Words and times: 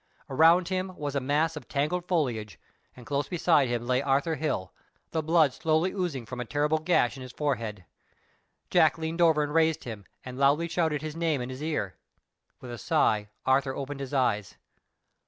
Around 0.31 0.69
him 0.69 0.95
was 0.97 1.13
a 1.13 1.19
mass 1.19 1.55
of 1.55 1.67
tangled 1.67 2.07
foliage, 2.07 2.59
and 2.95 3.05
close 3.05 3.27
beside 3.29 3.67
him 3.69 3.85
lay 3.85 4.01
Arthur 4.01 4.33
Hill, 4.33 4.73
the 5.11 5.21
blood 5.21 5.53
slowly 5.53 5.91
oozing 5.93 6.25
from 6.25 6.39
a 6.39 6.43
terrible 6.45 6.79
gash 6.79 7.15
in 7.17 7.21
his 7.21 7.31
forehead. 7.31 7.85
Jack 8.71 8.97
leaned 8.97 9.21
over 9.21 9.43
and 9.43 9.53
raised 9.53 9.83
him, 9.83 10.05
and 10.25 10.39
loudly 10.39 10.67
shouted 10.67 11.03
his 11.03 11.15
name 11.15 11.39
in 11.39 11.49
his 11.51 11.61
ear. 11.61 11.97
With 12.61 12.71
a 12.71 12.79
sigh 12.79 13.29
Arthur 13.45 13.75
opened 13.75 13.99
his 13.99 14.11
eyes. 14.11 14.55